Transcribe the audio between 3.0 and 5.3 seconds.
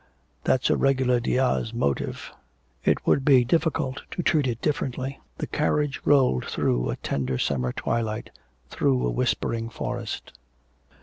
would be difficult to treat it differently.'